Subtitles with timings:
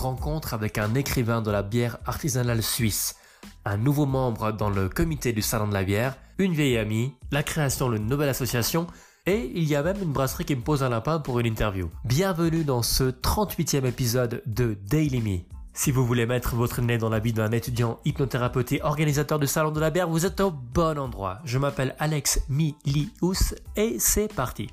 [0.00, 3.16] rencontre avec un écrivain de la bière artisanale suisse,
[3.64, 7.42] un nouveau membre dans le comité du Salon de la bière, une vieille amie, la
[7.42, 8.86] création d'une nouvelle association
[9.26, 11.90] et il y a même une brasserie qui me pose un lapin pour une interview.
[12.04, 15.40] Bienvenue dans ce 38e épisode de Daily Me.
[15.74, 19.46] Si vous voulez mettre votre nez dans la vie d'un étudiant hypnothérapeute et organisateur du
[19.46, 21.38] Salon de la bière, vous êtes au bon endroit.
[21.44, 24.68] Je m'appelle Alex Milius et c'est parti.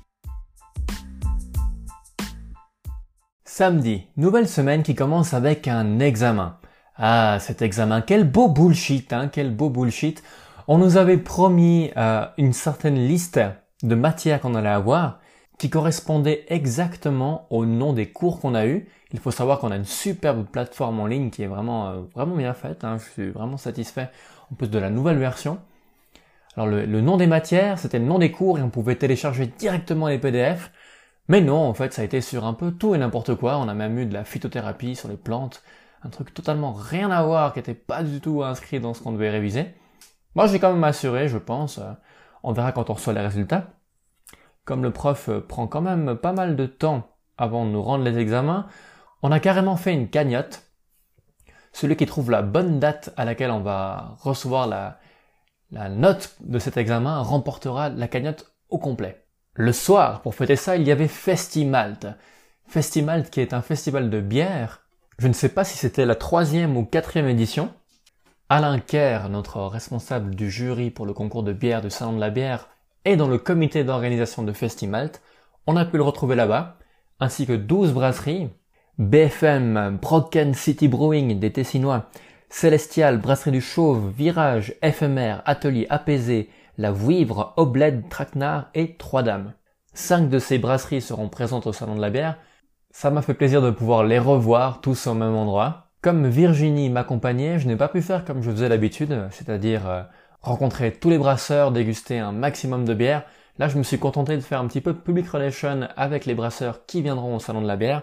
[3.58, 6.58] Samedi, nouvelle semaine qui commence avec un examen.
[6.94, 10.22] Ah, cet examen, quel beau bullshit, hein, quel beau bullshit.
[10.68, 13.40] On nous avait promis euh, une certaine liste
[13.82, 15.18] de matières qu'on allait avoir
[15.58, 18.86] qui correspondait exactement au nom des cours qu'on a eu.
[19.10, 22.54] Il faut savoir qu'on a une superbe plateforme en ligne qui est vraiment euh, bien
[22.54, 22.84] faite.
[22.84, 22.98] Hein.
[22.98, 24.08] Je suis vraiment satisfait
[24.52, 25.58] en plus de la nouvelle version.
[26.54, 30.06] Alors le nom des matières, c'était le nom des cours et on pouvait télécharger directement
[30.06, 30.70] les PDF.
[31.28, 33.58] Mais non, en fait, ça a été sur un peu tout et n'importe quoi.
[33.58, 35.62] On a même eu de la phytothérapie sur les plantes,
[36.02, 39.12] un truc totalement rien à voir, qui n'était pas du tout inscrit dans ce qu'on
[39.12, 39.74] devait réviser.
[40.34, 41.78] Moi, j'ai quand même assuré, je pense.
[41.78, 41.92] Euh,
[42.42, 43.68] on verra quand on reçoit les résultats.
[44.64, 48.04] Comme le prof euh, prend quand même pas mal de temps avant de nous rendre
[48.04, 48.66] les examens,
[49.22, 50.62] on a carrément fait une cagnotte.
[51.72, 54.98] Celui qui trouve la bonne date à laquelle on va recevoir la,
[55.70, 59.27] la note de cet examen remportera la cagnotte au complet.
[59.58, 62.06] Le soir, pour fêter ça, il y avait Festimalt.
[62.66, 64.88] Festimalt qui est un festival de bière
[65.20, 67.70] je ne sais pas si c'était la troisième ou quatrième édition.
[68.48, 72.30] Alain Kerr, notre responsable du jury pour le concours de bière du Salon de la
[72.30, 72.68] bière,
[73.04, 75.20] est dans le comité d'organisation de Festimalt.
[75.66, 76.78] On a pu le retrouver là-bas,
[77.18, 78.48] ainsi que 12 brasseries.
[78.98, 82.08] BFM, Broken City Brewing des Tessinois,
[82.48, 86.48] Celestial, Brasserie du Chauve, Virage, FMR, Atelier Apaisé,
[86.78, 89.52] La Vouivre, Obled, Traquenard et Trois Dames.
[89.92, 92.38] Cinq de ces brasseries seront présentes au Salon de la bière,
[92.90, 95.90] ça m'a fait plaisir de pouvoir les revoir tous au même endroit.
[96.00, 100.02] Comme Virginie m'accompagnait, je n'ai pas pu faire comme je faisais d'habitude, c'est-à-dire euh,
[100.40, 103.24] rencontrer tous les brasseurs, déguster un maximum de bière.
[103.58, 106.34] Là, je me suis contenté de faire un petit peu de public relation avec les
[106.34, 108.02] brasseurs qui viendront au salon de la bière.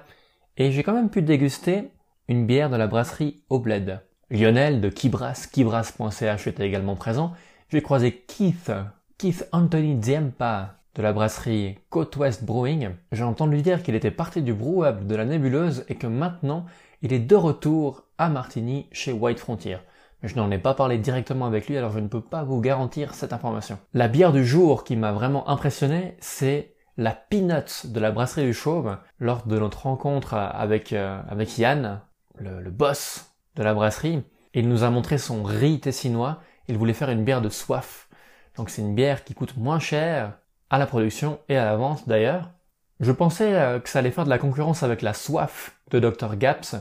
[0.58, 1.91] Et j'ai quand même pu déguster
[2.28, 4.02] une bière de la brasserie Obled.
[4.30, 7.34] Lionel de Kibras, kibras.ch était également présent.
[7.70, 8.72] J'ai croisé Keith,
[9.18, 14.42] Keith Anthony Diempa, de la brasserie Côte West Brewing, j'ai entendu dire qu'il était parti
[14.42, 16.66] du brew de la nébuleuse et que maintenant
[17.02, 19.78] il est de retour à Martigny chez White Frontier.
[20.22, 22.62] Mais je n'en ai pas parlé directement avec lui alors je ne peux pas vous
[22.62, 23.78] garantir cette information.
[23.94, 28.53] La bière du jour qui m'a vraiment impressionné, c'est la Peanuts de la brasserie du
[28.53, 32.00] Chauve lors de notre rencontre avec, euh, avec Yann,
[32.38, 34.24] le, le boss de la brasserie.
[34.53, 36.40] Il nous a montré son riz tessinois.
[36.68, 38.09] Il voulait faire une bière de soif.
[38.58, 40.38] Donc c'est une bière qui coûte moins cher
[40.70, 42.52] à la production et à la vente d'ailleurs.
[43.00, 46.38] Je pensais euh, que ça allait faire de la concurrence avec la soif de Dr
[46.38, 46.76] Gaps,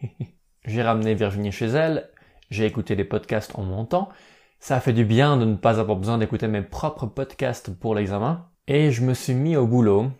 [0.64, 2.08] j'ai ramené Virginie chez elle,
[2.50, 4.08] j'ai écouté les podcasts en montant,
[4.58, 7.94] ça a fait du bien de ne pas avoir besoin d'écouter mes propres podcasts pour
[7.94, 8.50] l'examen.
[8.66, 10.10] Et je me suis mis au boulot.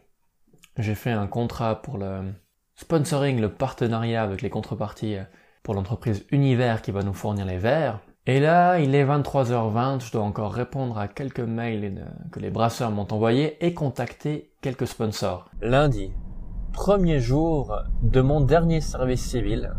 [0.77, 2.33] J'ai fait un contrat pour le
[2.75, 5.17] sponsoring, le partenariat avec les contreparties
[5.63, 8.01] pour l'entreprise Univers qui va nous fournir les verres.
[8.27, 12.91] Et là, il est 23h20, je dois encore répondre à quelques mails que les brasseurs
[12.91, 15.51] m'ont envoyés et contacter quelques sponsors.
[15.63, 16.13] Lundi,
[16.75, 19.73] premier jour de mon dernier service civil.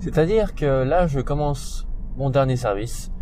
[0.00, 1.86] C'est-à-dire que là, je commence
[2.16, 3.12] mon dernier service.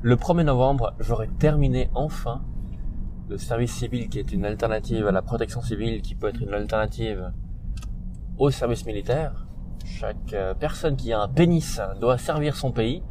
[0.00, 2.42] Le 1er novembre, j'aurai terminé enfin
[3.28, 6.54] le service civil qui est une alternative à la protection civile, qui peut être une
[6.54, 7.30] alternative
[8.38, 9.46] au service militaire.
[9.84, 13.02] Chaque euh, personne qui a un pénis doit servir son pays.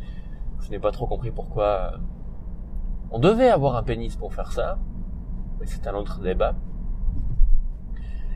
[0.61, 1.99] Je n'ai pas trop compris pourquoi
[3.11, 4.79] on devait avoir un pénis pour faire ça,
[5.59, 6.55] mais c'est un autre débat.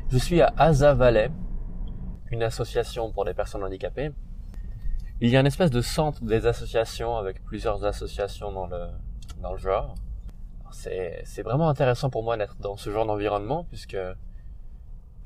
[0.10, 1.32] Je suis à Asa Valley,
[2.32, 4.12] une association pour les personnes handicapées.
[5.22, 8.88] Il y a une espèce de centre des associations avec plusieurs associations dans le,
[9.42, 9.96] dans le genre.
[10.72, 13.98] C'est, c'est vraiment intéressant pour moi d'être dans ce genre d'environnement puisque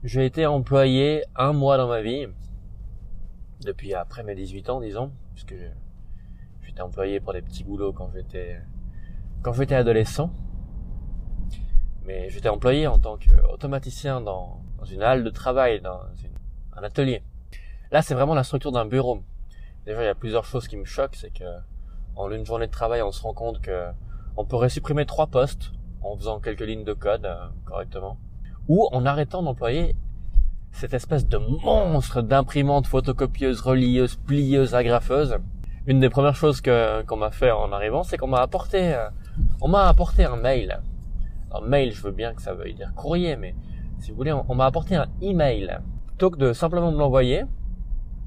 [0.04, 2.28] j'ai été employé un mois dans ma vie,
[3.62, 5.56] depuis après mes 18 ans, disons, puisque
[6.82, 8.60] employé pour des petits boulots quand j'étais,
[9.42, 10.32] quand j'étais adolescent.
[12.06, 16.02] Mais j'étais employé en tant qu'automaticien dans, dans une halle de travail, dans
[16.76, 17.24] un atelier.
[17.92, 19.22] Là, c'est vraiment la structure d'un bureau.
[19.86, 21.44] Déjà, il y a plusieurs choses qui me choquent, c'est que
[22.16, 23.88] en une journée de travail, on se rend compte que
[24.38, 25.72] on pourrait supprimer trois postes
[26.02, 28.18] en faisant quelques lignes de code euh, correctement,
[28.68, 29.96] ou en arrêtant d'employer
[30.72, 35.38] cette espèce de monstre d'imprimante photocopieuse, relieuse, plieuse, agrafeuse.
[35.88, 39.10] Une des premières choses que qu'on m'a fait en arrivant, c'est qu'on m'a apporté, euh,
[39.62, 40.80] on m'a apporté un mail.
[41.52, 43.56] Un mail, je veux bien que ça veuille dire courrier, mais
[44.00, 45.80] si vous voulez, on, m'a apporté un email.
[46.08, 47.44] Plutôt que de simplement me l'envoyer,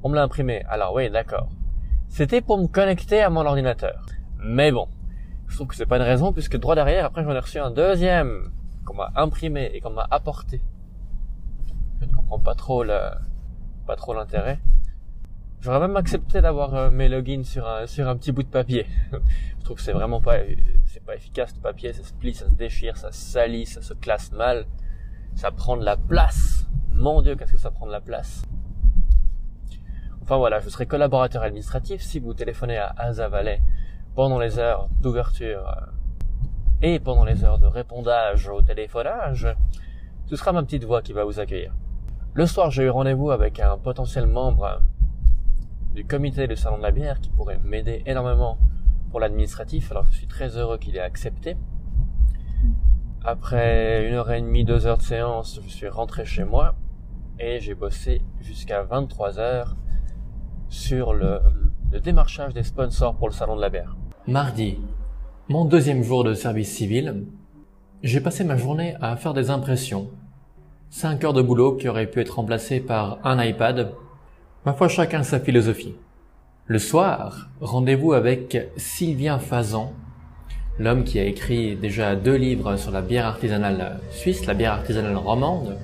[0.02, 0.64] on me l'a imprimé.
[0.68, 1.48] Alors oui, d'accord.
[2.08, 4.04] C'était pour me connecter à mon ordinateur.
[4.38, 4.88] Mais bon,
[5.48, 7.70] je trouve que c'est pas une raison puisque droit derrière, après j'en ai reçu un
[7.70, 8.50] deuxième
[8.84, 10.60] qu'on m'a imprimé et qu'on m'a apporté.
[12.00, 12.98] Je ne comprends pas trop le,
[13.86, 14.58] pas trop l'intérêt.
[15.62, 18.84] J'aurais même accepté d'avoir euh, mes logins sur un, sur un petit bout de papier.
[19.12, 20.38] je trouve que c'est vraiment pas,
[20.86, 23.80] c'est pas efficace le papier, ça se plie, ça se déchire, ça se salit, ça
[23.80, 24.66] se classe mal,
[25.36, 26.66] ça prend de la place.
[26.90, 28.42] Mon dieu, qu'est-ce que ça prend de la place.
[30.20, 33.60] Enfin voilà, je serai collaborateur administratif si vous téléphonez à Azavalet
[34.16, 35.86] pendant les heures d'ouverture euh,
[36.82, 39.46] et pendant les heures de répondage au téléphonage,
[40.26, 41.72] ce sera ma petite voix qui va vous accueillir.
[42.34, 44.82] Le soir, j'ai eu rendez-vous avec un potentiel membre
[45.94, 48.58] du comité du salon de la bière qui pourrait m'aider énormément
[49.10, 51.56] pour l'administratif, alors je suis très heureux qu'il ait accepté.
[53.24, 56.74] Après une heure et demie, deux heures de séance, je suis rentré chez moi
[57.38, 59.76] et j'ai bossé jusqu'à 23 heures
[60.68, 61.40] sur le,
[61.92, 63.96] le démarchage des sponsors pour le salon de la bière.
[64.26, 64.78] Mardi,
[65.48, 67.26] mon deuxième jour de service civil,
[68.02, 70.08] j'ai passé ma journée à faire des impressions.
[70.88, 73.92] Cinq heures de boulot qui auraient pu être remplacées par un iPad.
[74.64, 75.96] Ma foi, chacun sa philosophie.
[76.66, 79.92] Le soir, rendez-vous avec Sylvien Fazan,
[80.78, 85.16] l'homme qui a écrit déjà deux livres sur la bière artisanale suisse, la bière artisanale
[85.16, 85.78] romande.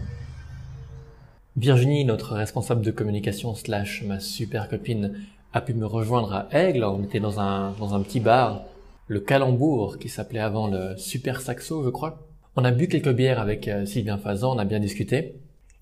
[1.57, 6.85] Virginie, notre responsable de communication slash ma super copine, a pu me rejoindre à Aigle.
[6.85, 8.63] On était dans un, dans un petit bar,
[9.09, 12.29] le Calembour, qui s'appelait avant le Super Saxo, je crois.
[12.55, 15.35] On a bu quelques bières avec euh, Sylvain Fazan, on a bien discuté.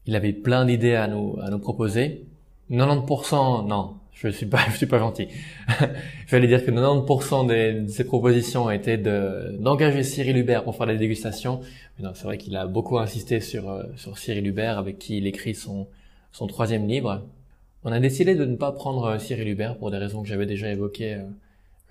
[0.06, 2.26] Il avait plein d'idées à nous, à nous proposer.
[2.70, 5.28] 90%, non, je suis pas, je suis pas gentil.
[6.32, 10.86] aller dire que 90% des, de ses propositions étaient de, d'engager Cyril Hubert pour faire
[10.86, 11.60] la dégustation.
[11.98, 15.18] Mais non, c'est vrai qu'il a beaucoup insisté sur, euh, sur Cyril Hubert avec qui
[15.18, 15.86] il écrit son,
[16.32, 17.22] son troisième livre.
[17.84, 20.46] On a décidé de ne pas prendre euh, Cyril Hubert pour des raisons que j'avais
[20.46, 21.24] déjà évoquées, euh,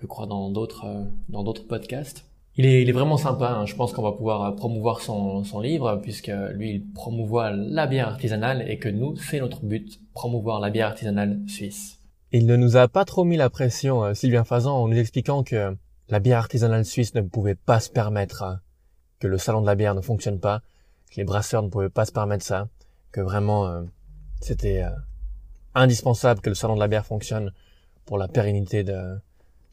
[0.00, 0.86] je crois, dans d'autres
[1.28, 2.26] dans d'autres podcasts.
[2.56, 3.50] Il est, il est vraiment sympa.
[3.50, 3.66] Hein.
[3.66, 8.08] Je pense qu'on va pouvoir promouvoir son, son livre puisque lui il promouvoit la bière
[8.08, 12.00] artisanale et que nous c'est notre but promouvoir la bière artisanale suisse.
[12.32, 15.76] Il ne nous a pas trop mis la pression, Sylvain Fazan, en nous expliquant que
[16.08, 18.60] la bière artisanale suisse ne pouvait pas se permettre
[19.20, 20.60] que le salon de la bière ne fonctionne pas,
[21.10, 22.68] que les brasseurs ne pouvaient pas se permettre ça,
[23.12, 23.84] que vraiment
[24.40, 24.84] c'était
[25.74, 27.52] indispensable que le salon de la bière fonctionne
[28.04, 29.18] pour la pérennité de,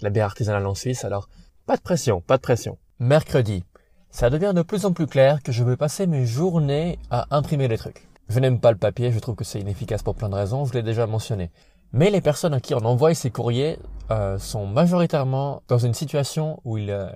[0.03, 1.05] la bière artisanale en Suisse.
[1.05, 1.29] Alors,
[1.65, 2.77] pas de pression, pas de pression.
[2.99, 3.63] Mercredi,
[4.09, 7.67] ça devient de plus en plus clair que je veux passer mes journées à imprimer
[7.67, 8.07] des trucs.
[8.27, 10.73] Je n'aime pas le papier, je trouve que c'est inefficace pour plein de raisons, je
[10.73, 11.51] l'ai déjà mentionné.
[11.93, 13.79] Mais les personnes à qui on envoie ces courriers
[14.11, 17.07] euh, sont majoritairement dans une situation où ils, euh,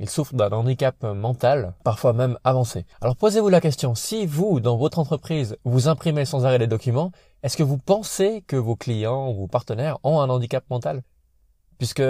[0.00, 2.86] ils souffrent d'un handicap mental, parfois même avancé.
[3.00, 7.12] Alors posez-vous la question, si vous, dans votre entreprise, vous imprimez sans arrêt les documents,
[7.42, 11.02] est-ce que vous pensez que vos clients ou vos partenaires ont un handicap mental?
[11.82, 12.04] Puisque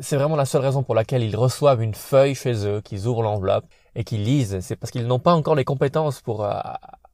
[0.00, 3.22] c'est vraiment la seule raison pour laquelle ils reçoivent une feuille chez eux, qu'ils ouvrent
[3.22, 3.64] l'enveloppe
[3.94, 6.52] et qu'ils lisent, c'est parce qu'ils n'ont pas encore les compétences pour euh,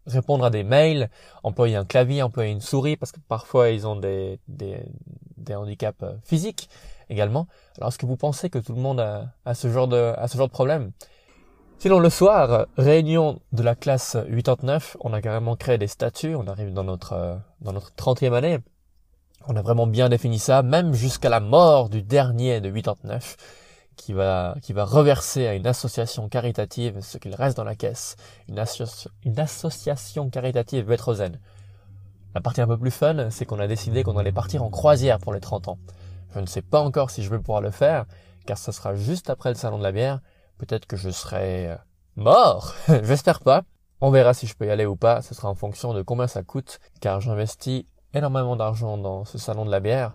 [0.08, 1.08] répondre à des mails,
[1.44, 4.82] employer un clavier, employer une souris, parce que parfois ils ont des, des,
[5.36, 6.68] des handicaps euh, physiques
[7.10, 7.46] également.
[7.76, 10.26] Alors est-ce que vous pensez que tout le monde a, a ce genre de, a
[10.26, 10.90] ce genre de problème?
[11.78, 16.48] Sinon, le soir, réunion de la classe 89, on a carrément créé des statuts, on
[16.48, 18.58] arrive dans notre, euh, dans notre 30e année.
[19.48, 23.36] On a vraiment bien défini ça, même jusqu'à la mort du dernier de 89,
[23.96, 28.16] qui va, qui va reverser à une association caritative ce qu'il reste dans la caisse.
[28.48, 28.58] Une,
[29.38, 31.40] association caritative Betrozen.
[32.34, 35.18] La partie un peu plus fun, c'est qu'on a décidé qu'on allait partir en croisière
[35.18, 35.78] pour les 30 ans.
[36.34, 38.04] Je ne sais pas encore si je vais pouvoir le faire,
[38.46, 40.20] car ça sera juste après le salon de la bière.
[40.58, 41.76] Peut-être que je serai euh,
[42.16, 42.74] mort.
[42.88, 43.64] J'espère pas.
[44.02, 45.22] On verra si je peux y aller ou pas.
[45.22, 49.64] Ce sera en fonction de combien ça coûte, car j'investis énormément d'argent dans ce salon
[49.64, 50.12] de la bière,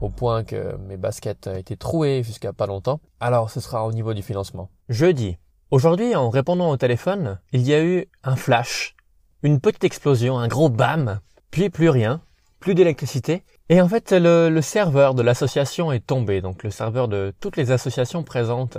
[0.00, 3.00] au point que mes baskets été trouées jusqu'à pas longtemps.
[3.20, 4.70] Alors ce sera au niveau du financement.
[4.88, 5.38] Jeudi.
[5.70, 8.94] Aujourd'hui, en répondant au téléphone, il y a eu un flash,
[9.42, 12.20] une petite explosion, un gros bam, puis plus rien,
[12.60, 13.42] plus d'électricité.
[13.68, 17.56] Et en fait, le, le serveur de l'association est tombé, donc le serveur de toutes
[17.56, 18.78] les associations présentes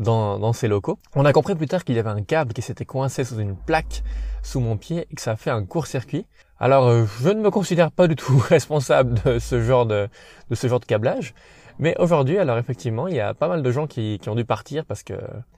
[0.00, 0.98] dans, dans ces locaux.
[1.14, 3.54] On a compris plus tard qu'il y avait un câble qui s'était coincé sous une
[3.54, 4.02] plaque
[4.42, 6.26] sous mon pied et que ça a fait un court-circuit.
[6.58, 10.08] Alors, euh, je ne me considère pas du tout responsable de ce genre de,
[10.50, 11.34] de ce genre de câblage.
[11.78, 14.44] Mais aujourd'hui, alors effectivement, il y a pas mal de gens qui, qui ont dû
[14.44, 15.14] partir parce que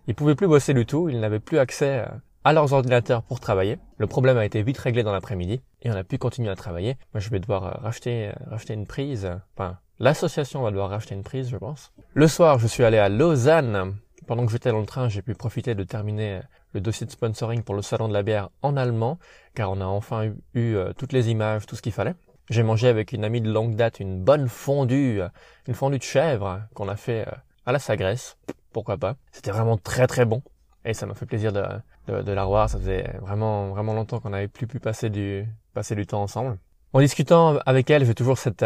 [0.07, 2.05] ils pouvaient plus bosser du tout, ils n'avaient plus accès
[2.45, 3.79] à leurs ordinateurs pour travailler.
[3.99, 6.97] Le problème a été vite réglé dans l'après-midi et on a pu continuer à travailler.
[7.15, 9.31] Moi, je vais devoir euh, racheter, euh, racheter une prise.
[9.57, 11.93] Enfin, l'association va devoir racheter une prise, je pense.
[12.15, 13.95] Le soir, je suis allé à Lausanne
[14.27, 16.41] pendant que j'étais dans le train, j'ai pu profiter de terminer
[16.73, 19.19] le dossier de sponsoring pour le salon de la bière en allemand,
[19.55, 20.25] car on a enfin
[20.55, 22.15] eu, euh, toutes les images, tout ce qu'il fallait.
[22.51, 25.29] J'ai mangé avec une amie de longue date une bonne fondue, euh,
[25.69, 27.33] une fondue de chèvre qu'on a fait euh,
[27.67, 28.37] à la Sagresse,
[28.73, 29.17] pourquoi pas?
[29.31, 30.43] C'était vraiment très très bon
[30.85, 31.65] et ça m'a fait plaisir de,
[32.09, 32.69] de, la revoir.
[32.69, 36.59] Ça faisait vraiment vraiment longtemps qu'on n'avait plus pu passer du passer du temps ensemble.
[36.93, 38.65] En discutant avec elle, j'ai toujours cette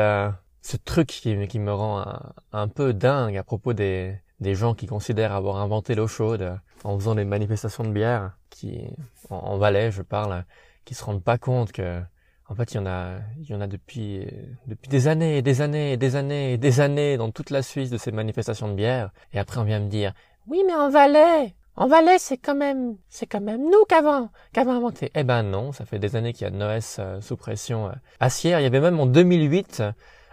[0.62, 2.04] ce truc qui, qui me rend
[2.52, 6.98] un peu dingue à propos des des gens qui considèrent avoir inventé l'eau chaude en
[6.98, 8.86] faisant des manifestations de bière, qui
[9.30, 10.44] en, Valais, je parle,
[10.84, 12.00] qui se rendent pas compte que
[12.48, 14.24] en fait il y en a il y en a depuis
[14.68, 18.12] depuis des années des années des années des années dans toute la Suisse de ces
[18.12, 20.12] manifestations de bière et après on vient me dire
[20.46, 24.72] oui mais en Valais en Valais, c'est quand même, c'est quand même nous qu'avant, qu'avant
[24.72, 25.10] inventé.
[25.14, 27.92] Eh ben non, ça fait des années qu'il y a Noès euh, sous pression euh,
[28.18, 28.60] à Sierre.
[28.60, 29.82] Il y avait même en 2008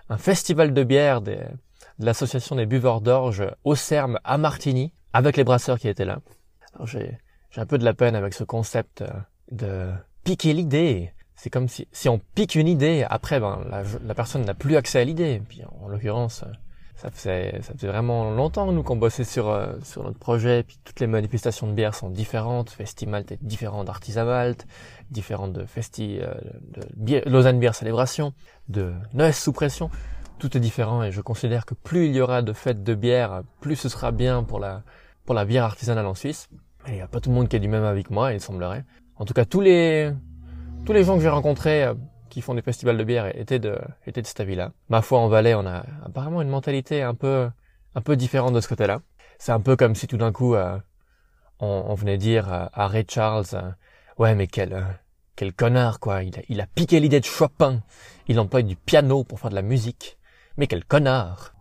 [0.09, 1.41] un festival de bière des, de
[2.03, 6.19] l'association des buveurs d'orge au Serme à Martigny, avec les brasseurs qui étaient là.
[6.85, 7.17] J'ai,
[7.55, 9.07] un peu de la peine avec ce concept euh,
[9.51, 9.91] de
[10.23, 11.13] piquer l'idée.
[11.35, 13.61] C'est comme si, si on pique une idée, après, ben,
[14.03, 15.41] la, personne n'a plus accès à l'idée.
[15.47, 16.43] Puis en, l'occurrence,
[16.95, 20.63] ça faisait, ça faisait vraiment longtemps nous qu'on bossait sur euh, sur notre projet.
[20.63, 22.71] Puis toutes les manifestations de bière sont différentes.
[22.71, 24.65] Festimalt est différent d'Artisamalt,
[25.11, 26.33] différent de Festi, euh,
[26.95, 28.33] de Lausanne Bière Célébration,
[28.69, 29.91] de Noël sous pression
[30.43, 33.43] tout est différent et je considère que plus il y aura de fêtes de bière,
[33.61, 34.83] plus ce sera bien pour la,
[35.23, 36.49] pour la bière artisanale en Suisse.
[36.87, 38.83] Il n'y a pas tout le monde qui est du même avec moi, il semblerait.
[39.15, 40.11] En tout cas, tous les,
[40.85, 41.93] tous les gens que j'ai rencontrés euh,
[42.29, 44.73] qui font des festivals de bière étaient de, étaient de cet avis-là.
[44.89, 47.49] Ma foi, en Valais, on a apparemment une mentalité un peu,
[47.95, 48.99] un peu différente de ce côté-là.
[49.37, 50.77] C'est un peu comme si tout d'un coup, euh,
[51.59, 53.71] on, venait dire à Ray Charles, euh,
[54.17, 54.85] ouais, mais quel,
[55.37, 56.23] quel connard, quoi.
[56.23, 57.81] Il il a piqué l'idée de Chopin.
[58.27, 60.17] Il emploie du piano pour faire de la musique.
[60.55, 61.55] Mais quel connard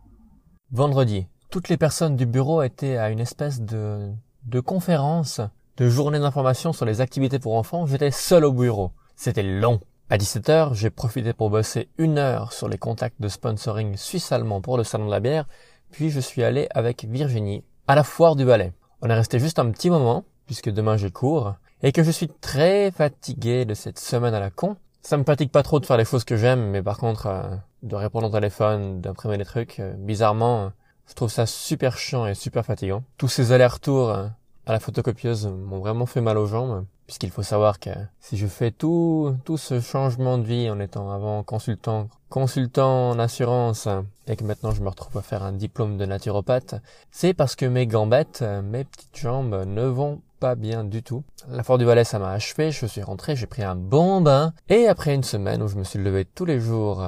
[0.71, 4.13] Vendredi, toutes les personnes du bureau étaient à une espèce de,
[4.45, 5.41] de conférence,
[5.79, 7.87] de journée d'information sur les activités pour enfants.
[7.87, 8.93] J'étais seul au bureau.
[9.17, 9.81] C'était long.
[10.11, 14.77] À 17h, j'ai profité pour bosser une heure sur les contacts de sponsoring suisse-allemand pour
[14.77, 15.49] le salon de la bière,
[15.91, 18.75] puis je suis allé avec Virginie à la foire du ballet.
[19.01, 22.29] On est resté juste un petit moment, puisque demain j'ai cours, et que je suis
[22.29, 24.77] très fatigué de cette semaine à la con.
[25.05, 27.43] Ça me fatigue pas trop de faire les choses que j'aime, mais par contre, euh,
[27.83, 29.81] de répondre au téléphone, d'imprimer des trucs.
[29.81, 30.69] Euh, bizarrement, euh,
[31.09, 33.03] je trouve ça super chiant et super fatigant.
[33.19, 34.33] Tous ces allers-retours à
[34.73, 37.91] la photocopieuse m'ont vraiment fait mal aux jambes, puisqu'il faut savoir que
[38.21, 43.19] si je fais tout, tout ce changement de vie en étant avant consultant, consultant en
[43.19, 43.89] assurance,
[44.29, 46.77] et que maintenant je me retrouve à faire un diplôme de naturopathe,
[47.11, 51.23] c'est parce que mes gambettes, mes petites jambes ne vont pas bien du tout.
[51.49, 54.55] La Foire du Valais, ça m'a achevé, je suis rentré, j'ai pris un bon bain,
[54.69, 57.01] et après une semaine où je me suis levé tous les jours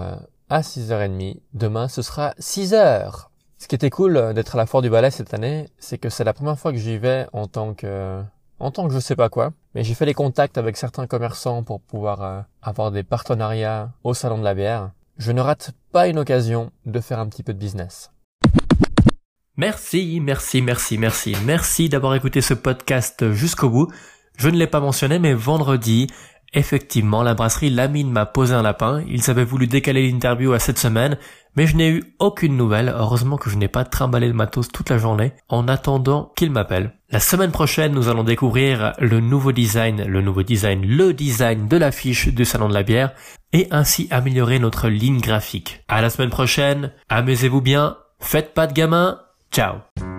[0.49, 1.41] à 6h30.
[1.53, 3.26] Demain, ce sera 6h.
[3.59, 6.11] Ce qui était cool euh, d'être à la Foire du Ballet cette année, c'est que
[6.11, 8.23] c'est la première fois que j'y vais en tant que,
[8.61, 9.53] en tant que je sais pas quoi.
[9.75, 14.14] Mais j'ai fait des contacts avec certains commerçants pour pouvoir euh, avoir des partenariats au
[14.14, 14.93] Salon de la bière.
[15.19, 18.12] Je ne rate pas une occasion de faire un petit peu de business.
[19.57, 23.89] Merci, merci, merci, merci, merci d'avoir écouté ce podcast jusqu'au bout.
[24.37, 26.09] Je ne l'ai pas mentionné, mais vendredi,
[26.57, 29.03] Effectivement, la brasserie Lamine m'a posé un lapin.
[29.09, 31.19] Ils avaient voulu décaler l'interview à cette semaine,
[31.57, 32.95] mais je n'ai eu aucune nouvelle.
[32.97, 36.93] Heureusement que je n'ai pas trimballé le matos toute la journée en attendant qu'ils m'appellent.
[37.11, 41.77] La semaine prochaine, nous allons découvrir le nouveau design, le nouveau design, le design de
[41.77, 43.13] l'affiche du salon de la bière
[43.53, 45.83] et ainsi améliorer notre ligne graphique.
[45.89, 46.93] À la semaine prochaine.
[47.09, 47.97] Amusez-vous bien.
[48.21, 49.19] Faites pas de gamin.
[49.55, 50.13] Tchau!